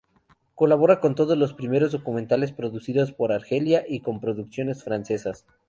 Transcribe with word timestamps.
Colabora 0.55 0.99
con 0.99 1.13
todos 1.13 1.37
los 1.37 1.53
primeros 1.53 1.91
documentales 1.91 2.51
producidos 2.53 3.11
por 3.11 3.31
Argelia 3.31 3.85
y 3.87 3.99
con 3.99 4.19
producciones 4.19 4.83
francesas. 4.83 5.45